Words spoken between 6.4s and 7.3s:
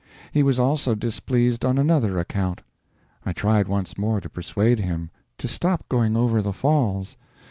the Falls.